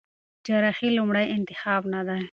[0.47, 2.21] جراحي لومړی انتخاب نه دی.